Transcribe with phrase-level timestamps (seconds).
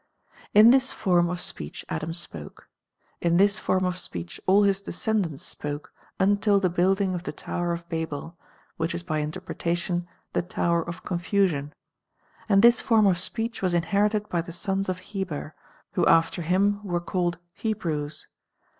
[0.01, 0.03] Vr.
[0.03, 2.69] THE FIRST BOOK 17 In this form of speech Adam spoke;
[3.21, 7.21] Hebrew in tliis form of speech all his descendants spoke the until the building of
[7.21, 8.35] the Tower of Babel,
[8.77, 11.75] which primitive is by interpretation the tower of confusion;
[12.49, 15.51] and ^^8^"^S:* this form of speech was inherited by the sons of Hcber,
[15.91, 18.25] who after him v/ere called Hebrews.